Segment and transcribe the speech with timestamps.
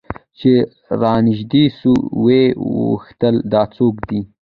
[0.39, 0.51] چې
[1.01, 4.19] رانژدې سوه ويې پوښتل دا څوك دى؟